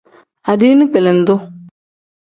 [0.51, 1.35] Adiini kpelendu.